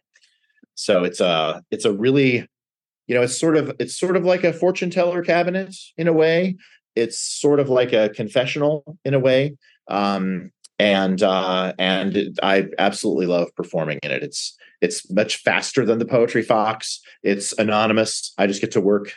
So 0.75 1.03
it's 1.05 1.21
a 1.21 1.63
it's 1.71 1.85
a 1.85 1.93
really, 1.93 2.47
you 3.07 3.15
know, 3.15 3.21
it's 3.21 3.39
sort 3.39 3.55
of 3.55 3.73
it's 3.79 3.97
sort 3.97 4.17
of 4.17 4.25
like 4.25 4.43
a 4.43 4.53
fortune 4.53 4.89
teller 4.89 5.23
cabinet 5.23 5.73
in 5.97 6.07
a 6.07 6.13
way. 6.13 6.57
It's 6.95 7.19
sort 7.19 7.59
of 7.59 7.69
like 7.69 7.93
a 7.93 8.09
confessional 8.09 8.97
in 9.05 9.13
a 9.13 9.19
way. 9.19 9.55
Um, 9.87 10.51
and 10.79 11.21
uh, 11.23 11.73
and 11.79 12.37
I 12.43 12.67
absolutely 12.77 13.25
love 13.25 13.49
performing 13.55 13.99
in 14.03 14.11
it. 14.11 14.23
It's 14.23 14.55
it's 14.81 15.09
much 15.11 15.37
faster 15.37 15.85
than 15.85 15.99
the 15.99 16.05
Poetry 16.05 16.43
Fox. 16.43 16.99
It's 17.23 17.53
anonymous. 17.57 18.33
I 18.37 18.47
just 18.47 18.61
get 18.61 18.71
to 18.71 18.81
work 18.81 19.13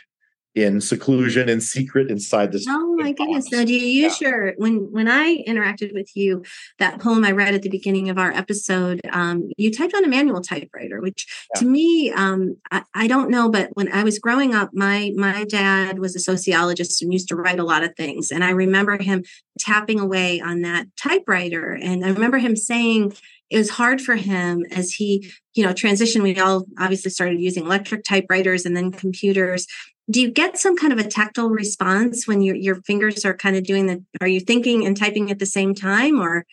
in 0.53 0.81
seclusion 0.81 1.47
and 1.47 1.63
secret 1.63 2.09
inside 2.09 2.51
this. 2.51 2.65
Oh 2.67 2.95
my 2.97 3.13
goodness! 3.13 3.51
Now, 3.51 3.63
do 3.63 3.73
you 3.73 4.03
use 4.03 4.19
yeah. 4.19 4.29
your 4.29 4.53
when 4.57 4.91
when 4.91 5.07
I 5.07 5.43
interacted 5.47 5.93
with 5.93 6.09
you 6.15 6.43
that 6.77 6.99
poem 6.99 7.23
I 7.23 7.31
read 7.31 7.55
at 7.55 7.61
the 7.61 7.69
beginning 7.69 8.09
of 8.09 8.17
our 8.17 8.31
episode? 8.31 8.99
Um, 9.11 9.49
you 9.57 9.71
typed 9.71 9.93
on 9.93 10.03
a 10.03 10.09
manual 10.09 10.41
typewriter, 10.41 10.99
which 10.99 11.25
yeah. 11.55 11.59
to 11.59 11.65
me, 11.65 12.11
um, 12.11 12.57
I, 12.69 12.83
I, 12.93 13.07
don't 13.07 13.29
know, 13.29 13.49
but 13.49 13.69
when 13.73 13.91
I 13.93 14.03
was 14.03 14.19
growing 14.19 14.53
up, 14.53 14.71
my 14.73 15.11
my 15.15 15.45
dad 15.45 15.99
was 15.99 16.15
a 16.15 16.19
sociologist 16.19 17.01
and 17.01 17.13
used 17.13 17.29
to 17.29 17.35
write 17.35 17.59
a 17.59 17.65
lot 17.65 17.83
of 17.83 17.95
things, 17.95 18.29
and 18.29 18.43
I 18.43 18.49
remember 18.49 19.01
him 19.01 19.23
tapping 19.59 19.99
away 19.99 20.41
on 20.41 20.61
that 20.61 20.87
typewriter, 21.01 21.77
and 21.81 22.03
I 22.05 22.09
remember 22.09 22.39
him 22.39 22.57
saying 22.57 23.13
it 23.51 23.57
was 23.57 23.69
hard 23.69 24.01
for 24.01 24.15
him 24.15 24.65
as 24.71 24.91
he 24.93 25.29
you 25.53 25.63
know 25.63 25.73
transitioned 25.73 26.23
we 26.23 26.39
all 26.39 26.65
obviously 26.79 27.11
started 27.11 27.39
using 27.39 27.65
electric 27.65 28.03
typewriters 28.03 28.65
and 28.65 28.75
then 28.75 28.91
computers 28.91 29.67
do 30.09 30.21
you 30.21 30.31
get 30.31 30.57
some 30.57 30.75
kind 30.75 30.91
of 30.91 30.99
a 30.99 31.07
tactile 31.07 31.49
response 31.49 32.27
when 32.27 32.41
your 32.41 32.55
your 32.55 32.75
fingers 32.83 33.25
are 33.25 33.35
kind 33.35 33.55
of 33.55 33.63
doing 33.63 33.85
the 33.87 34.03
are 34.19 34.27
you 34.27 34.39
thinking 34.39 34.85
and 34.85 34.97
typing 34.97 35.29
at 35.31 35.39
the 35.39 35.45
same 35.45 35.73
time 35.73 36.19
or 36.19 36.45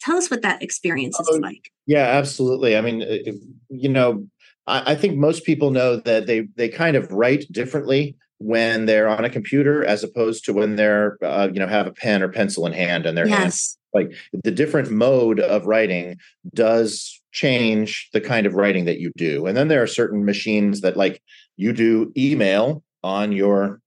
tell 0.00 0.16
us 0.16 0.30
what 0.30 0.42
that 0.42 0.62
experience 0.62 1.18
is 1.20 1.28
oh, 1.30 1.36
like? 1.36 1.70
yeah 1.86 2.06
absolutely. 2.06 2.76
I 2.76 2.80
mean 2.80 3.02
uh, 3.02 3.32
you 3.68 3.88
know 3.88 4.26
I, 4.66 4.92
I 4.92 4.94
think 4.94 5.16
most 5.16 5.44
people 5.44 5.70
know 5.70 5.96
that 5.96 6.26
they 6.26 6.48
they 6.56 6.68
kind 6.68 6.96
of 6.96 7.10
write 7.10 7.46
differently 7.50 8.16
when 8.38 8.86
they're 8.86 9.08
on 9.08 9.24
a 9.24 9.30
computer 9.30 9.84
as 9.84 10.04
opposed 10.04 10.44
to 10.44 10.52
when 10.52 10.76
they're 10.76 11.18
uh, 11.22 11.48
you 11.52 11.58
know 11.58 11.66
have 11.66 11.86
a 11.86 11.92
pen 11.92 12.22
or 12.22 12.28
pencil 12.28 12.66
in 12.66 12.72
hand 12.72 13.06
and 13.06 13.16
their 13.16 13.28
yes. 13.28 13.76
like 13.92 14.12
the 14.44 14.50
different 14.50 14.90
mode 14.90 15.40
of 15.40 15.66
writing 15.66 16.16
does 16.54 17.20
change 17.34 18.08
the 18.12 18.20
kind 18.20 18.46
of 18.46 18.54
writing 18.54 18.84
that 18.84 19.00
you 19.00 19.10
do. 19.16 19.46
And 19.46 19.56
then 19.56 19.68
there 19.68 19.82
are 19.82 19.88
certain 19.88 20.24
machines 20.24 20.80
that 20.82 20.96
like 20.96 21.20
you 21.56 21.72
do 21.72 22.12
email 22.16 22.82
on 23.02 23.32
your 23.32 23.80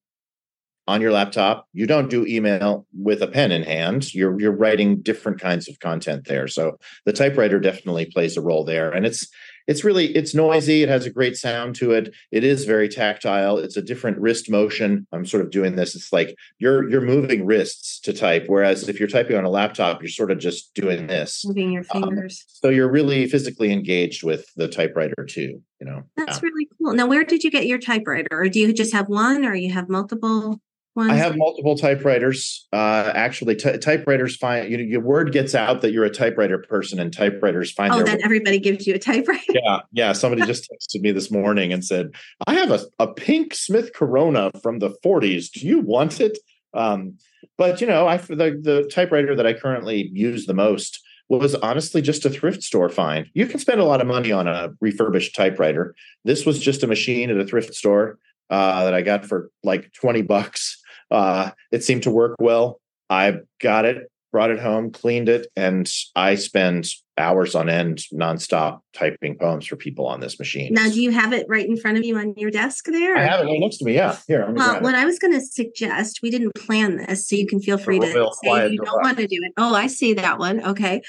on 0.87 1.01
your 1.01 1.11
laptop. 1.11 1.67
You 1.73 1.85
don't 1.85 2.09
do 2.09 2.25
email 2.25 2.87
with 2.97 3.21
a 3.21 3.27
pen 3.27 3.51
in 3.51 3.63
hand. 3.63 4.13
You're 4.13 4.39
you're 4.39 4.55
writing 4.55 5.01
different 5.01 5.39
kinds 5.39 5.67
of 5.67 5.79
content 5.79 6.25
there. 6.25 6.47
So 6.47 6.77
the 7.05 7.13
typewriter 7.13 7.59
definitely 7.59 8.05
plays 8.05 8.37
a 8.37 8.41
role 8.41 8.63
there. 8.63 8.91
And 8.91 9.05
it's 9.05 9.27
it's 9.67 9.83
really 9.83 10.15
it's 10.15 10.33
noisy 10.33 10.83
it 10.83 10.89
has 10.89 11.05
a 11.05 11.09
great 11.09 11.35
sound 11.35 11.75
to 11.75 11.91
it. 11.91 12.13
It 12.31 12.43
is 12.43 12.65
very 12.65 12.89
tactile 12.89 13.57
it's 13.57 13.77
a 13.77 13.81
different 13.81 14.17
wrist 14.17 14.49
motion. 14.49 15.07
I'm 15.11 15.25
sort 15.25 15.43
of 15.43 15.51
doing 15.51 15.75
this 15.75 15.95
it's 15.95 16.11
like 16.11 16.35
you're 16.59 16.89
you're 16.89 17.01
moving 17.01 17.45
wrists 17.45 17.99
to 18.01 18.13
type 18.13 18.45
whereas 18.47 18.87
if 18.89 18.99
you're 18.99 19.07
typing 19.07 19.37
on 19.37 19.43
a 19.43 19.49
laptop 19.49 20.01
you're 20.01 20.09
sort 20.09 20.31
of 20.31 20.39
just 20.39 20.73
doing 20.73 21.07
this. 21.07 21.43
Moving 21.45 21.71
your 21.71 21.85
um, 21.91 22.03
fingers. 22.03 22.43
um, 22.47 22.53
so 22.61 22.69
you're 22.69 22.91
really 22.91 23.27
physically 23.27 23.71
engaged 23.71 24.23
with 24.23 24.45
the 24.55 24.67
typewriter 24.67 25.25
too 25.27 25.61
you 25.79 25.85
know? 25.85 26.03
That's 26.15 26.37
yeah. 26.37 26.49
really 26.49 26.67
cool. 26.77 26.93
Now 26.93 27.05
where 27.05 27.23
did 27.23 27.43
you 27.43 27.51
get 27.51 27.67
your 27.67 27.77
typewriter? 27.77 28.29
Or 28.31 28.49
do 28.49 28.59
you 28.59 28.73
just 28.73 28.93
have 28.93 29.07
one 29.07 29.45
or 29.45 29.53
you 29.53 29.71
have 29.73 29.89
multiple 29.89 30.59
ones? 30.97 31.11
I 31.11 31.15
have 31.15 31.37
multiple 31.37 31.77
typewriters. 31.77 32.67
Uh, 32.73 33.11
actually, 33.15 33.55
t- 33.55 33.77
typewriters 33.77 34.35
find 34.35 34.69
you 34.69 34.77
know, 34.77 34.83
your 34.83 35.01
word 35.01 35.31
gets 35.31 35.55
out 35.55 35.81
that 35.81 35.93
you're 35.93 36.03
a 36.03 36.09
typewriter 36.09 36.57
person, 36.57 36.99
and 36.99 37.13
typewriters 37.13 37.71
find. 37.71 37.93
Oh, 37.93 38.03
then 38.03 38.19
everybody 38.23 38.59
gives 38.59 38.85
you 38.85 38.95
a 38.95 38.99
typewriter. 38.99 39.43
Yeah, 39.53 39.79
yeah. 39.93 40.11
Somebody 40.11 40.45
just 40.45 40.63
texted 40.69 41.01
me 41.01 41.11
this 41.11 41.31
morning 41.31 41.71
and 41.71 41.85
said, 41.85 42.09
"I 42.45 42.55
have 42.55 42.71
a, 42.71 42.81
a 42.99 43.07
pink 43.07 43.53
Smith 43.53 43.93
Corona 43.93 44.51
from 44.61 44.79
the 44.79 44.89
'40s. 45.05 45.51
Do 45.51 45.65
you 45.65 45.79
want 45.79 46.19
it?" 46.19 46.37
Um, 46.73 47.17
but 47.57 47.79
you 47.79 47.87
know, 47.87 48.07
I 48.07 48.17
the 48.17 48.59
the 48.61 48.89
typewriter 48.91 49.35
that 49.35 49.47
I 49.47 49.53
currently 49.53 50.09
use 50.13 50.45
the 50.45 50.53
most 50.53 51.01
was 51.29 51.55
honestly 51.55 52.01
just 52.01 52.25
a 52.25 52.29
thrift 52.29 52.63
store 52.63 52.89
find. 52.89 53.27
You 53.33 53.47
can 53.47 53.59
spend 53.59 53.81
a 53.81 53.85
lot 53.85 54.01
of 54.01 54.07
money 54.07 54.31
on 54.31 54.47
a 54.47 54.69
refurbished 54.79 55.35
typewriter. 55.35 55.93
This 56.23 56.45
was 56.45 56.59
just 56.59 56.83
a 56.83 56.87
machine 56.87 57.29
at 57.29 57.37
a 57.37 57.45
thrift 57.45 57.73
store 57.73 58.17
uh, 58.49 58.85
that 58.85 58.93
I 58.93 59.01
got 59.01 59.25
for 59.25 59.51
like 59.63 59.91
20 59.93 60.21
bucks. 60.21 60.76
Uh, 61.09 61.51
it 61.71 61.83
seemed 61.83 62.03
to 62.03 62.11
work 62.11 62.35
well. 62.39 62.79
I 63.09 63.37
got 63.61 63.85
it, 63.85 64.11
brought 64.31 64.51
it 64.51 64.59
home, 64.59 64.91
cleaned 64.91 65.29
it, 65.29 65.47
and 65.55 65.89
I 66.15 66.35
spend 66.35 66.89
hours 67.17 67.55
on 67.55 67.69
end 67.69 68.03
nonstop 68.13 68.79
typing 68.93 69.37
poems 69.37 69.65
for 69.65 69.75
people 69.75 70.05
on 70.05 70.19
this 70.19 70.37
machine. 70.37 70.73
Now, 70.73 70.87
do 70.89 71.01
you 71.01 71.11
have 71.11 71.33
it 71.33 71.45
right 71.49 71.67
in 71.67 71.77
front 71.77 71.97
of 71.97 72.05
you 72.05 72.17
on 72.17 72.35
your 72.37 72.51
desk 72.51 72.85
there? 72.85 73.17
I 73.17 73.23
have 73.25 73.39
it 73.39 73.45
right 73.45 73.59
next 73.59 73.77
to 73.77 73.85
me. 73.85 73.95
Yeah. 73.95 74.17
Here. 74.27 74.47
Well, 74.51 74.81
what 74.81 74.95
I 74.95 75.05
was 75.05 75.17
going 75.17 75.33
to 75.33 75.41
suggest, 75.41 76.19
we 76.21 76.29
didn't 76.29 76.53
plan 76.55 76.97
this, 76.97 77.27
so 77.27 77.35
you 77.35 77.47
can 77.47 77.59
feel 77.59 77.77
free 77.77 77.99
to 77.99 78.07
say 78.43 78.69
you 78.69 78.79
don't 78.83 79.03
want 79.03 79.17
to 79.17 79.27
do 79.27 79.39
it. 79.41 79.53
Oh, 79.57 79.73
I 79.73 79.87
see 79.87 80.13
that 80.15 80.37
one. 80.37 80.63
Okay. 80.63 81.01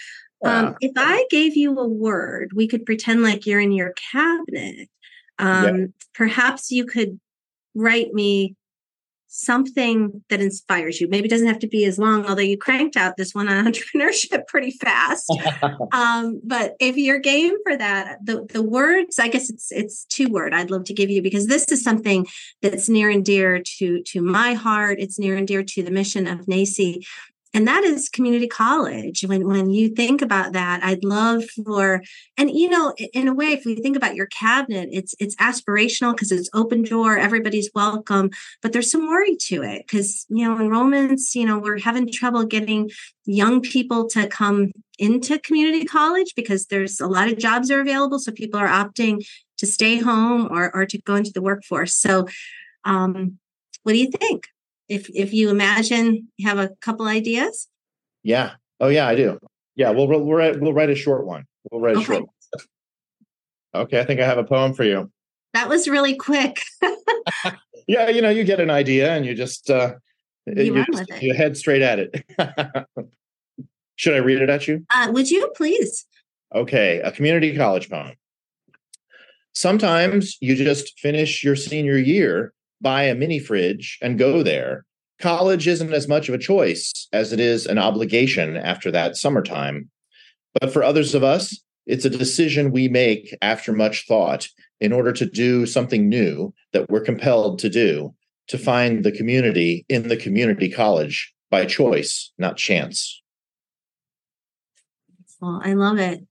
Um, 0.45 0.77
if 0.81 0.93
I 0.97 1.25
gave 1.31 1.57
you 1.57 1.77
a 1.79 1.87
word, 1.87 2.53
we 2.55 2.69
could 2.69 2.87
pretend 2.87 3.23
like 3.23 3.45
you're 3.45 3.61
in 3.61 3.73
your 3.73 3.93
cabinet. 4.13 4.89
Um, 5.39 5.79
yeah. 5.79 5.87
Perhaps 6.15 6.71
you 6.71 6.87
could 6.87 7.19
write 7.75 8.13
me 8.13 8.55
something 9.39 10.25
that 10.31 10.41
inspires 10.41 11.01
you. 11.01 11.09
Maybe 11.09 11.27
it 11.27 11.31
doesn't 11.31 11.47
have 11.47 11.61
to 11.61 11.69
be 11.69 11.85
as 11.85 11.99
long, 11.99 12.27
although 12.27 12.43
you 12.43 12.59
cranked 12.59 12.97
out 12.97 13.17
this 13.17 13.35
one 13.35 13.49
on 13.49 13.65
entrepreneurship 13.73 14.47
pretty 14.49 14.73
fast. 14.73 15.33
um, 15.93 16.41
but 16.45 16.75
if 16.81 16.97
you're 16.97 17.21
game 17.21 17.55
for 17.63 17.77
that, 17.77 18.19
the 18.25 18.47
the 18.53 18.63
words, 18.63 19.19
I 19.19 19.29
guess 19.29 19.49
it's 19.49 19.71
it's 19.71 20.05
two 20.07 20.29
word 20.29 20.53
I'd 20.53 20.71
love 20.71 20.85
to 20.85 20.95
give 20.95 21.09
you 21.09 21.23
because 21.23 21.47
this 21.47 21.71
is 21.71 21.83
something 21.83 22.27
that's 22.63 22.89
near 22.89 23.11
and 23.11 23.25
dear 23.25 23.63
to 23.79 24.03
to 24.03 24.23
my 24.23 24.55
heart. 24.55 24.99
It's 24.99 25.19
near 25.19 25.37
and 25.37 25.47
dear 25.47 25.63
to 25.63 25.83
the 25.83 25.91
mission 25.91 26.27
of 26.27 26.47
NACCE 26.47 27.05
and 27.55 27.67
that 27.67 27.85
is 27.85 28.09
community 28.09 28.47
college. 28.47 29.25
When 29.27 29.47
when 29.47 29.71
you 29.71 29.89
think 29.89 30.23
about 30.23 30.53
that 30.53 30.83
i'd 30.85 31.05
love 31.05 31.45
for 31.45 32.03
and 32.37 32.51
you 32.51 32.69
know 32.69 32.95
in 33.13 33.29
a 33.29 33.35
way 33.35 33.47
if 33.47 33.65
we 33.65 33.75
think 33.77 33.97
about 33.97 34.15
your 34.15 34.27
cabinet 34.27 34.89
it's 34.93 35.15
it's 35.19 35.35
aspirational 35.37 36.13
because 36.13 36.33
it's 36.33 36.51
open 36.55 36.83
door 36.83 37.19
everybody's 37.19 37.71
welcome 37.75 38.31
but 38.63 38.73
there's 38.73 38.91
some 38.91 39.07
worry 39.09 39.37
to 39.37 39.63
it 39.63 39.85
because 39.87 40.27
you 40.29 40.47
know 40.47 40.57
enrollments 40.57 41.35
you 41.35 41.45
know 41.45 41.59
we're 41.59 41.79
having 41.79 42.11
trouble 42.11 42.45
getting 42.45 42.91
young 43.25 43.61
people 43.61 44.09
to 44.09 44.27
come 44.29 44.73
into 44.99 45.39
community 45.39 45.85
college 45.85 46.35
because 46.35 46.67
there's 46.67 47.01
a 47.01 47.07
lot 47.07 47.31
of 47.31 47.39
jobs 47.39 47.71
are 47.71 47.81
available 47.81 48.19
so 48.19 48.33
people 48.33 48.59
are 48.59 48.69
opting 48.69 49.25
to 49.59 49.67
stay 49.67 49.99
home 49.99 50.49
or 50.51 50.75
or 50.75 50.87
to 50.87 50.99
go 51.03 51.17
into 51.17 51.33
the 51.33 51.43
workforce. 51.43 51.95
So 51.95 52.27
um 52.85 53.39
what 53.83 53.93
do 53.93 53.99
you 53.99 54.11
think 54.11 54.49
if 54.89 55.11
if 55.15 55.33
you 55.33 55.51
imagine 55.51 56.29
you 56.37 56.49
have 56.49 56.59
a 56.59 56.71
couple 56.81 57.07
ideas? 57.07 57.69
Yeah. 58.23 58.53
Oh 58.81 58.89
yeah 58.89 59.07
i 59.07 59.15
do. 59.15 59.39
Yeah 59.77 59.91
we'll 59.91 60.09
we'll 60.09 60.25
write 60.25 60.61
we'll 60.61 60.73
write 60.73 60.91
a 60.91 60.95
short 60.95 61.27
one. 61.27 61.45
We'll 61.71 61.81
write 61.81 61.97
a 61.97 61.99
okay. 61.99 62.07
short 62.07 62.21
one. 62.23 63.83
okay 63.83 64.01
i 64.01 64.05
think 64.05 64.21
i 64.21 64.25
have 64.25 64.39
a 64.39 64.45
poem 64.45 64.75
for 64.75 64.85
you. 64.85 65.11
That 65.55 65.69
was 65.69 65.89
really 65.89 66.15
quick. 66.15 66.63
Yeah 67.87 68.11
you 68.11 68.21
know 68.21 68.29
you 68.29 68.45
get 68.45 68.61
an 68.61 68.69
idea 68.69 69.15
and 69.15 69.25
you 69.25 69.35
just 69.35 69.71
uh 69.71 69.95
you, 70.47 70.77
you, 70.77 70.85
just, 70.93 71.23
you 71.23 71.33
head 71.33 71.57
straight 71.57 71.81
at 71.81 71.99
it. 71.99 72.25
Should 73.97 74.13
i 74.13 74.19
read 74.19 74.43
it 74.43 74.51
at 74.51 74.69
you? 74.69 74.85
Uh, 74.91 75.09
would 75.11 75.31
you 75.31 75.51
please? 75.57 76.05
Okay 76.55 77.01
a 77.01 77.11
community 77.11 77.57
college 77.57 77.89
poem. 77.89 78.13
Sometimes 79.55 80.37
you 80.41 80.55
just 80.55 80.99
finish 81.01 81.43
your 81.43 81.57
senior 81.57 81.97
year 81.97 82.53
buy 82.81 83.05
a 83.05 83.15
mini 83.15 83.39
fridge 83.39 83.99
and 84.03 84.19
go 84.19 84.43
there. 84.43 84.85
College 85.21 85.67
isn't 85.67 85.93
as 85.93 86.09
much 86.09 86.29
of 86.29 86.35
a 86.35 86.39
choice 86.39 87.09
as 87.13 87.33
it 87.33 87.41
is 87.41 87.67
an 87.67 87.79
obligation 87.79 88.57
after 88.57 88.91
that 88.91 89.17
summertime. 89.17 89.91
But 90.61 90.73
for 90.73 90.83
others 90.83 91.15
of 91.15 91.25
us, 91.25 91.61
it's 91.87 92.05
a 92.05 92.11
decision 92.11 92.71
we 92.71 92.89
make 92.89 93.37
after 93.43 93.73
much 93.73 94.07
thought 94.07 94.49
in 94.81 94.93
order 94.93 95.13
to 95.13 95.27
do 95.27 95.67
something 95.67 96.09
new 96.09 96.53
that 96.73 96.89
we're 96.89 97.01
compelled 97.01 97.59
to 97.61 97.69
do, 97.69 98.15
to 98.49 98.59
find 98.59 99.05
the 99.05 99.13
community 99.13 99.85
in 99.89 100.09
the 100.09 100.17
community 100.17 100.71
college 100.71 101.33
by 101.51 101.65
choice, 101.65 102.33
not 102.39 102.57
chance. 102.57 103.23
Well, 105.41 105.61
I 105.65 105.73
love 105.73 105.99
it 105.99 106.28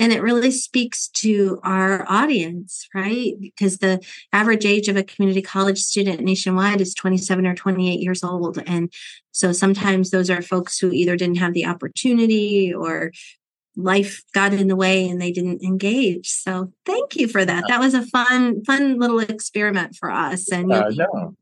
and 0.00 0.12
it 0.12 0.22
really 0.22 0.50
speaks 0.50 1.06
to 1.08 1.60
our 1.62 2.04
audience 2.08 2.88
right? 2.94 3.34
Because 3.40 3.78
the 3.78 4.00
average 4.32 4.64
age 4.64 4.88
of 4.88 4.96
a 4.96 5.02
community 5.02 5.42
college 5.42 5.78
student 5.78 6.20
nationwide 6.20 6.80
is 6.80 6.94
27 6.94 7.46
or 7.46 7.54
28 7.54 8.00
years 8.00 8.24
old. 8.24 8.58
And 8.66 8.92
so 9.32 9.52
sometimes 9.52 10.10
those 10.10 10.30
are 10.30 10.42
folks 10.42 10.78
who 10.78 10.90
either 10.92 11.16
didn't 11.16 11.38
have 11.38 11.54
the 11.54 11.66
opportunity 11.66 12.72
or 12.72 13.12
life 13.76 14.22
got 14.34 14.52
in 14.52 14.68
the 14.68 14.76
way 14.76 15.08
and 15.08 15.20
they 15.20 15.30
didn't 15.30 15.62
engage. 15.62 16.28
So 16.28 16.72
thank 16.84 17.16
you 17.16 17.28
for 17.28 17.44
that. 17.44 17.64
That 17.68 17.80
was 17.80 17.94
a 17.94 18.06
fun 18.06 18.64
fun 18.64 18.98
little 18.98 19.20
experiment 19.20 19.94
for 19.94 20.10
us. 20.10 20.50
And 20.50 20.72
uh, 20.72 20.90
no. 20.90 21.36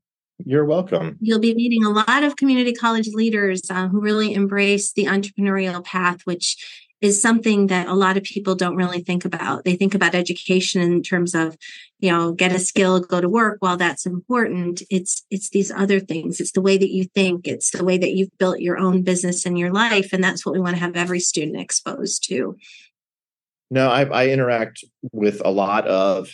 You're 0.44 0.64
welcome. 0.64 1.16
You'll 1.20 1.40
be 1.40 1.54
meeting 1.54 1.84
a 1.84 1.90
lot 1.90 2.22
of 2.22 2.36
community 2.36 2.72
college 2.72 3.08
leaders 3.08 3.62
uh, 3.70 3.88
who 3.88 4.00
really 4.00 4.34
embrace 4.34 4.92
the 4.92 5.06
entrepreneurial 5.06 5.84
path, 5.84 6.20
which 6.26 6.88
is 7.00 7.22
something 7.22 7.68
that 7.68 7.86
a 7.86 7.94
lot 7.94 8.16
of 8.16 8.24
people 8.24 8.54
don't 8.54 8.76
really 8.76 9.00
think 9.00 9.24
about. 9.24 9.64
They 9.64 9.76
think 9.76 9.94
about 9.94 10.14
education 10.14 10.82
in 10.82 11.02
terms 11.02 11.34
of, 11.34 11.56
you 12.00 12.10
know, 12.10 12.32
get 12.32 12.52
a 12.52 12.58
skill, 12.58 13.00
go 13.00 13.20
to 13.20 13.28
work. 13.28 13.58
While 13.60 13.76
that's 13.76 14.04
important, 14.04 14.82
it's 14.90 15.24
it's 15.30 15.50
these 15.50 15.70
other 15.70 16.00
things. 16.00 16.40
It's 16.40 16.52
the 16.52 16.60
way 16.60 16.76
that 16.76 16.90
you 16.90 17.04
think. 17.04 17.46
It's 17.46 17.70
the 17.70 17.84
way 17.84 17.98
that 17.98 18.14
you've 18.14 18.36
built 18.38 18.60
your 18.60 18.78
own 18.78 19.02
business 19.02 19.46
in 19.46 19.56
your 19.56 19.72
life, 19.72 20.12
and 20.12 20.22
that's 20.22 20.44
what 20.44 20.54
we 20.54 20.60
want 20.60 20.76
to 20.76 20.82
have 20.82 20.96
every 20.96 21.20
student 21.20 21.60
exposed 21.60 22.28
to. 22.28 22.56
No, 23.70 23.90
I, 23.90 24.04
I 24.04 24.28
interact 24.28 24.82
with 25.12 25.42
a 25.44 25.50
lot 25.50 25.86
of 25.86 26.30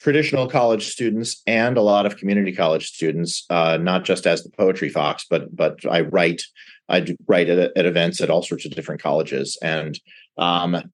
traditional 0.00 0.48
college 0.48 0.88
students 0.88 1.42
and 1.46 1.76
a 1.76 1.82
lot 1.82 2.06
of 2.06 2.16
community 2.16 2.54
college 2.54 2.90
students, 2.90 3.44
uh, 3.50 3.76
not 3.76 4.04
just 4.04 4.26
as 4.26 4.42
the 4.42 4.50
poetry 4.50 4.88
fox, 4.88 5.26
but 5.28 5.54
but 5.54 5.84
I 5.88 6.00
write 6.00 6.42
I 6.90 7.00
do 7.00 7.16
write 7.26 7.48
at, 7.48 7.76
at 7.76 7.86
events 7.86 8.20
at 8.20 8.30
all 8.30 8.42
sorts 8.42 8.66
of 8.66 8.72
different 8.72 9.02
colleges, 9.02 9.56
and 9.62 9.98
um, 10.36 10.90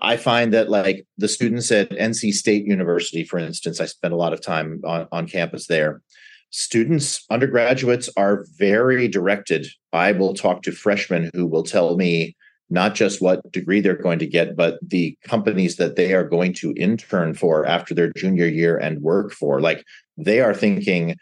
I 0.00 0.16
find 0.16 0.52
that 0.52 0.70
like 0.70 1.06
the 1.18 1.28
students 1.28 1.70
at 1.70 1.90
NC 1.90 2.32
State 2.32 2.66
University, 2.66 3.24
for 3.24 3.38
instance, 3.38 3.80
I 3.80 3.86
spend 3.86 4.14
a 4.14 4.16
lot 4.16 4.32
of 4.32 4.40
time 4.40 4.80
on, 4.84 5.06
on 5.12 5.26
campus 5.26 5.66
there. 5.66 6.02
Students, 6.50 7.24
undergraduates 7.30 8.10
are 8.16 8.44
very 8.56 9.08
directed. 9.08 9.66
I 9.92 10.12
will 10.12 10.34
talk 10.34 10.62
to 10.62 10.72
freshmen 10.72 11.30
who 11.34 11.46
will 11.46 11.62
tell 11.62 11.96
me 11.96 12.36
not 12.70 12.94
just 12.94 13.20
what 13.20 13.50
degree 13.52 13.80
they're 13.80 13.94
going 13.94 14.18
to 14.18 14.26
get, 14.26 14.56
but 14.56 14.78
the 14.82 15.16
companies 15.24 15.76
that 15.76 15.96
they 15.96 16.14
are 16.14 16.24
going 16.24 16.54
to 16.54 16.74
intern 16.76 17.34
for 17.34 17.66
after 17.66 17.94
their 17.94 18.12
junior 18.16 18.46
year 18.46 18.78
and 18.78 19.02
work 19.02 19.32
for. 19.32 19.60
Like 19.60 19.84
they 20.16 20.40
are 20.40 20.54
thinking 20.54 21.16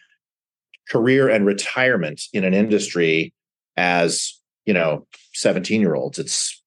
career 0.88 1.28
and 1.28 1.46
retirement 1.46 2.22
in 2.32 2.44
an 2.44 2.54
industry 2.54 3.32
as 3.80 4.38
you 4.66 4.74
know 4.74 5.06
17 5.34 5.80
year 5.80 5.94
olds 5.94 6.18
it's 6.18 6.62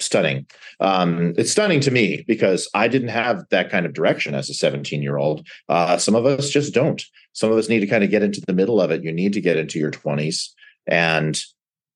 stunning. 0.00 0.46
Um, 0.78 1.34
it's 1.36 1.50
stunning 1.50 1.80
to 1.80 1.90
me 1.90 2.24
because 2.28 2.68
i 2.72 2.86
didn't 2.86 3.08
have 3.08 3.44
that 3.50 3.68
kind 3.68 3.84
of 3.84 3.92
direction 3.92 4.32
as 4.32 4.48
a 4.48 4.54
17 4.54 5.02
year 5.02 5.16
old 5.16 5.46
uh, 5.68 5.98
some 5.98 6.14
of 6.14 6.24
us 6.24 6.50
just 6.50 6.72
don't. 6.72 7.04
Some 7.32 7.52
of 7.52 7.58
us 7.58 7.68
need 7.68 7.80
to 7.80 7.86
kind 7.86 8.04
of 8.04 8.10
get 8.10 8.22
into 8.22 8.40
the 8.40 8.52
middle 8.52 8.80
of 8.80 8.90
it. 8.90 9.04
You 9.04 9.12
need 9.12 9.32
to 9.34 9.40
get 9.40 9.56
into 9.56 9.78
your 9.78 9.90
20s 9.90 10.48
and 10.86 11.38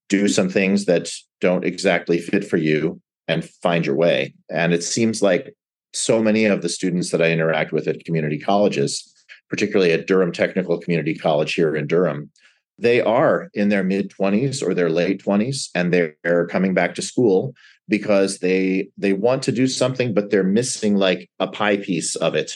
do 0.08 0.28
some 0.28 0.48
things 0.48 0.84
that 0.84 1.10
don't 1.40 1.64
exactly 1.64 2.18
fit 2.18 2.44
for 2.44 2.58
you 2.58 3.00
and 3.28 3.44
find 3.44 3.86
your 3.86 3.96
way. 3.96 4.34
And 4.50 4.74
it 4.74 4.84
seems 4.84 5.22
like 5.22 5.54
so 5.94 6.22
many 6.22 6.44
of 6.44 6.62
the 6.62 6.68
students 6.68 7.10
that 7.10 7.22
i 7.22 7.30
interact 7.30 7.72
with 7.72 7.86
at 7.86 8.04
community 8.04 8.38
colleges 8.38 9.12
particularly 9.48 9.92
at 9.92 10.06
durham 10.06 10.32
technical 10.32 10.78
community 10.78 11.14
college 11.14 11.54
here 11.54 11.76
in 11.76 11.86
durham 11.86 12.30
they 12.78 13.00
are 13.00 13.48
in 13.54 13.68
their 13.68 13.84
mid 13.84 14.10
20s 14.10 14.62
or 14.62 14.74
their 14.74 14.90
late 14.90 15.22
20s 15.22 15.68
and 15.74 15.92
they're 15.92 16.46
coming 16.46 16.74
back 16.74 16.94
to 16.94 17.02
school 17.02 17.54
because 17.88 18.38
they 18.38 18.88
they 18.96 19.12
want 19.12 19.42
to 19.42 19.52
do 19.52 19.66
something 19.66 20.14
but 20.14 20.30
they're 20.30 20.42
missing 20.42 20.96
like 20.96 21.30
a 21.38 21.46
pie 21.46 21.76
piece 21.76 22.16
of 22.16 22.34
it. 22.34 22.52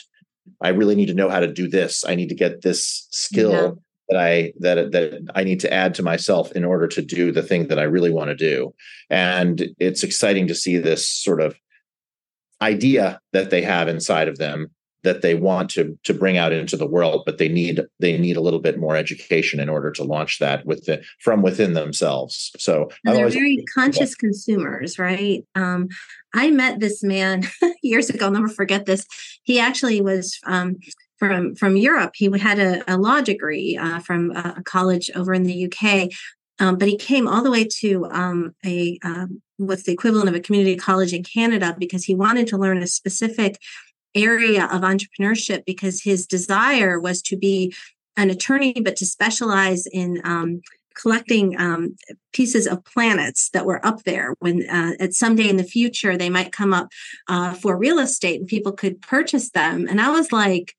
I 0.61 0.69
really 0.69 0.95
need 0.95 1.07
to 1.07 1.15
know 1.15 1.29
how 1.29 1.41
to 1.41 1.53
do 1.53 1.69
this. 1.69 2.05
I 2.07 2.15
need 2.15 2.29
to 2.29 2.35
get 2.35 2.63
this 2.63 3.09
skill 3.11 3.53
yeah. 3.53 3.71
that 4.09 4.21
i 4.21 4.53
that 4.61 4.93
that 4.93 5.31
i 5.35 5.43
need 5.43 5.61
to 5.61 5.73
add 5.73 5.95
to 5.95 6.03
myself 6.03 6.53
in 6.53 6.65
order 6.65 6.87
to 6.87 7.03
do 7.03 7.33
the 7.33 7.43
thing 7.43 7.67
that 7.69 7.79
i 7.79 7.83
really 7.83 8.13
want 8.13 8.31
to 8.31 8.37
do. 8.37 8.75
And 9.11 9.69
it's 9.79 10.03
exciting 10.03 10.47
to 10.49 10.55
see 10.55 10.79
this 10.79 11.09
sort 11.09 11.41
of 11.41 11.57
idea 12.63 13.21
that 13.33 13.51
they 13.51 13.63
have 13.63 13.89
inside 13.89 14.29
of 14.29 14.39
them 14.39 14.71
that 15.07 15.23
they 15.23 15.35
want 15.35 15.71
to 15.71 15.99
to 16.05 16.13
bring 16.13 16.37
out 16.37 16.53
into 16.53 16.77
the 16.77 16.87
world 16.87 17.23
but 17.25 17.39
they 17.39 17.49
need 17.49 17.81
they 18.01 18.19
need 18.19 18.37
a 18.37 18.41
little 18.41 18.61
bit 18.61 18.79
more 18.79 18.97
education 18.97 19.61
in 19.61 19.69
order 19.69 19.91
to 19.91 20.05
launch 20.05 20.39
that 20.39 20.67
with 20.67 20.85
the 20.85 21.03
from 21.21 21.43
within 21.43 21.73
themselves. 21.73 22.51
So 22.59 22.91
they're 23.05 23.29
very 23.29 23.65
conscious 23.73 24.15
consumers 24.15 24.99
right? 24.99 25.45
Um, 25.55 25.89
i 26.35 26.51
met 26.51 26.81
this 26.81 27.03
man 27.03 27.45
years 27.83 28.11
ago 28.11 28.27
i'll 28.27 28.33
never 28.33 28.49
forget 28.49 28.87
this. 28.87 29.07
He 29.45 29.59
actually 29.61 30.01
was 30.01 30.39
um, 30.45 30.77
from 31.19 31.55
from 31.55 31.77
europe. 31.77 32.13
He 32.15 32.27
had 32.39 32.59
a, 32.59 32.83
a 32.93 32.99
law 32.99 33.21
degree 33.21 33.79
uh, 33.81 34.01
from 34.01 34.33
a 34.33 34.63
college 34.65 35.11
over 35.15 35.33
in 35.33 35.45
the 35.45 35.67
uk 35.67 36.11
um, 36.59 36.79
but 36.79 36.89
he 36.89 36.97
came 36.97 37.29
all 37.29 37.43
the 37.43 37.51
way 37.51 37.65
to 37.81 38.07
um, 38.07 38.55
a 38.65 38.99
um, 39.03 39.43
what's 39.59 39.85
the 39.85 39.93
equivalent 39.93 40.29
of 40.29 40.35
a 40.35 40.41
community 40.41 40.77
college 40.77 41.13
in 41.13 41.23
Canada 41.23 41.75
because 41.79 42.05
he 42.05 42.15
wanted 42.15 42.47
to 42.49 42.59
learn 42.59 42.83
a 42.83 42.87
specific 42.87 43.59
area 44.17 44.65
of 44.65 44.83
entrepreneurship 44.83 45.65
because 45.65 46.03
his 46.03 46.27
desire 46.27 46.99
was 46.99 47.23
to 47.23 47.37
be 47.37 47.75
an 48.17 48.31
attorney, 48.31 48.73
but 48.73 48.97
to 48.97 49.07
specialize 49.07 49.87
in 49.87 50.21
um, 50.25 50.63
collecting 50.95 51.61
um, 51.61 51.95
pieces 52.33 52.67
of 52.67 52.85
planets 52.85 53.51
that 53.51 53.67
were 53.67 53.85
up 53.85 54.03
there 54.05 54.35
when 54.39 54.69
uh, 54.69 54.93
at 54.99 55.13
someday 55.13 55.49
in 55.49 55.59
the 55.59 55.65
future 55.65 56.17
they 56.17 56.31
might 56.31 56.53
come 56.53 56.73
up 56.73 56.89
uh, 57.29 57.53
for 57.53 57.77
real 57.77 57.99
estate 57.99 58.41
and 58.41 58.49
people 58.49 58.73
could 58.73 59.01
purchase 59.03 59.51
them. 59.51 59.87
And 59.89 60.01
i 60.01 60.11
was 60.11 60.33
like 60.33 60.75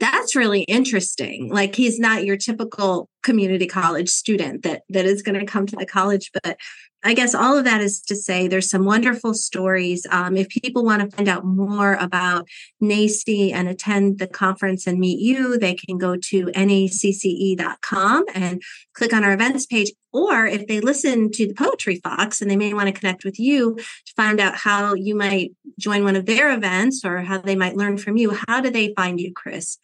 that's 0.00 0.34
really 0.34 0.62
interesting. 0.62 1.50
Like 1.50 1.74
he's 1.74 2.00
not 2.00 2.24
your 2.24 2.38
typical 2.38 3.10
community 3.22 3.66
college 3.66 4.08
student 4.08 4.62
that 4.62 4.82
that 4.88 5.04
is 5.04 5.20
going 5.20 5.38
to 5.38 5.44
come 5.44 5.66
to 5.66 5.76
the 5.76 5.86
college 5.86 6.30
but 6.42 6.56
I 7.02 7.14
guess 7.14 7.34
all 7.34 7.56
of 7.56 7.64
that 7.64 7.80
is 7.80 8.00
to 8.02 8.16
say 8.16 8.46
there's 8.46 8.68
some 8.68 8.84
wonderful 8.84 9.32
stories. 9.32 10.06
Um, 10.10 10.36
if 10.36 10.48
people 10.48 10.84
want 10.84 11.02
to 11.02 11.16
find 11.16 11.28
out 11.28 11.44
more 11.44 11.94
about 11.94 12.46
NACCE 12.82 13.52
and 13.52 13.68
attend 13.68 14.18
the 14.18 14.26
conference 14.26 14.86
and 14.86 14.98
meet 14.98 15.18
you, 15.18 15.58
they 15.58 15.74
can 15.74 15.96
go 15.96 16.16
to 16.16 16.46
nacce.com 16.46 18.24
and 18.34 18.62
click 18.92 19.14
on 19.14 19.24
our 19.24 19.32
events 19.32 19.64
page. 19.64 19.92
Or 20.12 20.46
if 20.46 20.66
they 20.66 20.80
listen 20.80 21.30
to 21.32 21.46
the 21.46 21.54
Poetry 21.54 22.00
Fox 22.02 22.42
and 22.42 22.50
they 22.50 22.56
may 22.56 22.74
want 22.74 22.88
to 22.88 22.98
connect 22.98 23.24
with 23.24 23.38
you 23.38 23.76
to 23.76 24.12
find 24.14 24.40
out 24.40 24.56
how 24.56 24.94
you 24.94 25.14
might 25.14 25.52
join 25.78 26.04
one 26.04 26.16
of 26.16 26.26
their 26.26 26.52
events 26.52 27.04
or 27.04 27.20
how 27.22 27.38
they 27.38 27.56
might 27.56 27.76
learn 27.76 27.96
from 27.96 28.16
you, 28.16 28.36
how 28.48 28.60
do 28.60 28.70
they 28.70 28.92
find 28.94 29.20
you, 29.20 29.32
Chris? 29.32 29.78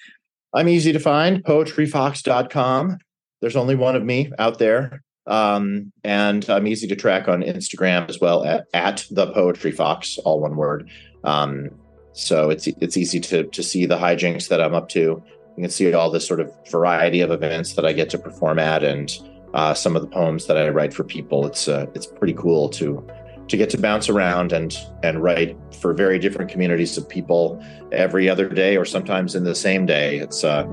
I'm 0.52 0.68
easy 0.68 0.92
to 0.92 0.98
find, 0.98 1.44
poetryfox.com. 1.44 2.98
There's 3.40 3.56
only 3.56 3.74
one 3.74 3.96
of 3.96 4.04
me 4.04 4.32
out 4.38 4.58
there. 4.58 5.02
Um, 5.26 5.92
and 6.04 6.48
I'm 6.48 6.66
easy 6.66 6.86
to 6.86 6.96
track 6.96 7.28
on 7.28 7.42
Instagram 7.42 8.08
as 8.08 8.20
well 8.20 8.44
at, 8.44 8.66
at 8.72 9.06
the 9.10 9.32
Poetry 9.32 9.72
Fox, 9.72 10.18
all 10.18 10.40
one 10.40 10.56
word. 10.56 10.88
Um, 11.24 11.70
so 12.12 12.48
it's 12.48 12.66
it's 12.66 12.96
easy 12.96 13.20
to 13.20 13.44
to 13.44 13.62
see 13.62 13.84
the 13.86 13.98
hijinks 13.98 14.48
that 14.48 14.60
I'm 14.60 14.74
up 14.74 14.88
to. 14.90 15.00
You 15.00 15.62
can 15.62 15.70
see 15.70 15.92
all 15.92 16.10
this 16.10 16.26
sort 16.26 16.40
of 16.40 16.50
variety 16.70 17.20
of 17.20 17.30
events 17.30 17.74
that 17.74 17.84
I 17.84 17.92
get 17.92 18.08
to 18.10 18.18
perform 18.18 18.58
at, 18.58 18.82
and 18.82 19.12
uh, 19.52 19.74
some 19.74 19.96
of 19.96 20.02
the 20.02 20.08
poems 20.08 20.46
that 20.46 20.56
I 20.56 20.68
write 20.68 20.94
for 20.94 21.04
people. 21.04 21.46
It's 21.46 21.68
uh, 21.68 21.86
it's 21.94 22.06
pretty 22.06 22.34
cool 22.34 22.68
to 22.70 23.06
to 23.48 23.56
get 23.56 23.70
to 23.70 23.78
bounce 23.78 24.08
around 24.08 24.52
and 24.52 24.76
and 25.02 25.22
write 25.22 25.56
for 25.80 25.92
very 25.92 26.18
different 26.18 26.50
communities 26.50 26.96
of 26.96 27.08
people 27.08 27.62
every 27.92 28.30
other 28.30 28.48
day, 28.48 28.76
or 28.76 28.84
sometimes 28.84 29.34
in 29.34 29.44
the 29.44 29.54
same 29.54 29.84
day. 29.86 30.18
It's 30.18 30.42
uh, 30.42 30.66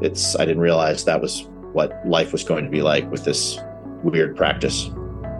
it's 0.00 0.34
I 0.36 0.44
didn't 0.46 0.62
realize 0.62 1.04
that 1.04 1.20
was 1.20 1.42
what 1.72 1.92
life 2.06 2.32
was 2.32 2.42
going 2.42 2.64
to 2.64 2.70
be 2.70 2.82
like 2.82 3.08
with 3.10 3.24
this 3.24 3.58
weird 4.02 4.36
practice. 4.36 4.90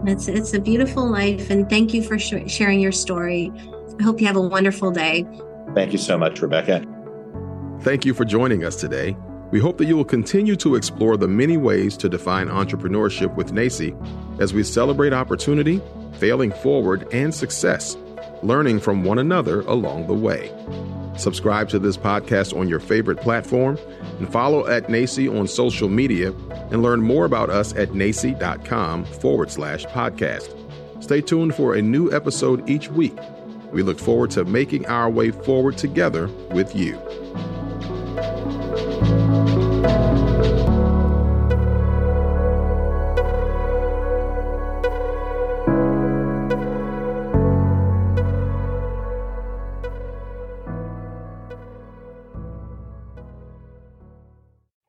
It's 0.04 0.28
it's 0.28 0.54
a 0.54 0.60
beautiful 0.60 1.08
life, 1.08 1.50
and 1.50 1.68
thank 1.68 1.92
you 1.92 2.02
for 2.02 2.18
sh- 2.18 2.46
sharing 2.46 2.80
your 2.80 2.92
story. 2.92 3.52
I 3.98 4.02
hope 4.02 4.20
you 4.20 4.26
have 4.26 4.36
a 4.36 4.40
wonderful 4.40 4.90
day. 4.90 5.26
Thank 5.74 5.92
you 5.92 5.98
so 5.98 6.16
much, 6.16 6.40
Rebecca. 6.40 6.84
Thank 7.80 8.04
you 8.04 8.14
for 8.14 8.24
joining 8.24 8.64
us 8.64 8.76
today. 8.76 9.16
We 9.50 9.60
hope 9.60 9.78
that 9.78 9.86
you 9.86 9.96
will 9.96 10.04
continue 10.04 10.56
to 10.56 10.74
explore 10.74 11.16
the 11.16 11.28
many 11.28 11.56
ways 11.56 11.96
to 11.98 12.08
define 12.08 12.48
entrepreneurship 12.48 13.34
with 13.34 13.52
NACCE 13.52 14.40
as 14.40 14.52
we 14.52 14.62
celebrate 14.62 15.12
opportunity, 15.12 15.80
failing 16.14 16.52
forward, 16.52 17.08
and 17.12 17.34
success, 17.34 17.96
learning 18.42 18.80
from 18.80 19.04
one 19.04 19.18
another 19.18 19.62
along 19.62 20.06
the 20.06 20.14
way. 20.14 20.52
Subscribe 21.18 21.68
to 21.70 21.78
this 21.78 21.96
podcast 21.96 22.58
on 22.58 22.68
your 22.68 22.78
favorite 22.78 23.20
platform 23.20 23.76
and 24.18 24.32
follow 24.32 24.66
at 24.68 24.88
NACCE 24.88 25.28
on 25.38 25.48
social 25.48 25.88
media 25.88 26.32
and 26.70 26.82
learn 26.82 27.00
more 27.00 27.25
about 27.25 27.50
us 27.50 27.75
at 27.75 27.90
nacce.com 27.90 29.04
forward 29.04 29.50
slash 29.50 29.84
podcast. 29.87 30.54
Stay 31.02 31.20
tuned 31.20 31.54
for 31.54 31.75
a 31.75 31.82
new 31.82 32.10
episode 32.12 32.68
each 32.68 32.88
week. 32.88 33.16
We 33.72 33.82
look 33.82 33.98
forward 33.98 34.30
to 34.32 34.44
making 34.44 34.87
our 34.87 35.10
way 35.10 35.30
forward 35.30 35.76
together 35.76 36.28
with 36.50 36.75
you. 36.75 36.96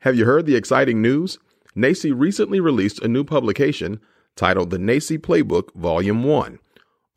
Have 0.03 0.15
you 0.15 0.23
heard 0.23 0.45
the 0.45 0.55
exciting 0.55 1.01
news? 1.01 1.39
NACCE 1.75 2.17
recently 2.17 2.61
released 2.61 3.01
a 3.01 3.09
new 3.09 3.25
publication 3.25 3.99
titled 4.37 4.69
The 4.69 4.77
NACCE 4.77 5.17
Playbook 5.17 5.75
Volume 5.75 6.23
1, 6.23 6.57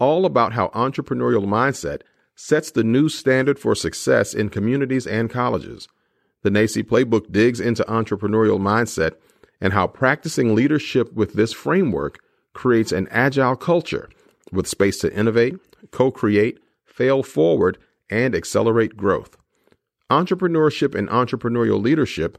all 0.01 0.27
about 0.27 0.55
how 0.55 0.67
entrepreneurial 0.69 1.47
mindset 1.47 2.01
sets 2.35 2.73
the 2.73 2.83
new 2.83 3.09
standard 3.09 3.61
for 3.61 3.77
success 3.77 4.35
in 4.35 4.49
communities 4.49 5.07
and 5.07 5.31
colleges. 5.31 5.87
The 6.43 6.51
NACCE 6.51 6.83
Playbook 6.83 7.31
digs 7.31 7.61
into 7.61 7.85
entrepreneurial 7.85 8.59
mindset 8.59 9.13
and 9.61 9.73
how 9.73 9.87
practicing 9.87 10.57
leadership 10.57 11.13
with 11.13 11.35
this 11.35 11.53
framework 11.53 12.19
creates 12.53 12.91
an 12.91 13.07
agile 13.13 13.55
culture 13.55 14.11
with 14.51 14.67
space 14.67 14.99
to 14.99 15.17
innovate, 15.17 15.55
co 15.93 16.11
create, 16.11 16.59
fail 16.85 17.23
forward, 17.23 17.79
and 18.11 18.35
accelerate 18.35 18.97
growth. 18.97 19.37
Entrepreneurship 20.11 20.97
and 20.97 21.09
entrepreneurial 21.11 21.81
leadership 21.81 22.39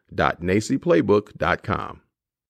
www.nacceplaybook.com. 0.13 2.00